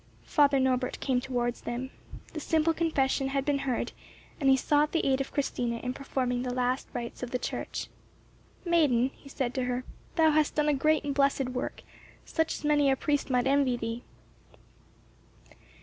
[0.25, 1.91] Father Norbert came towards them.
[2.33, 3.91] The simple confession had been heard,
[4.39, 7.87] and he sought the aid of Christina in performing the last rites of the Church.
[8.65, 9.83] "Maiden," he said to her,
[10.15, 11.83] "thou hast done a great and blessed work,
[12.25, 14.03] such as many a priest might envy thee."